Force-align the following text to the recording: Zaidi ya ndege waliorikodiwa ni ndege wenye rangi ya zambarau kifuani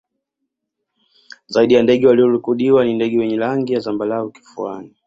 Zaidi 1.47 1.73
ya 1.73 1.83
ndege 1.83 2.07
waliorikodiwa 2.07 2.85
ni 2.85 2.93
ndege 2.93 3.19
wenye 3.19 3.37
rangi 3.37 3.73
ya 3.73 3.79
zambarau 3.79 4.31
kifuani 4.31 4.95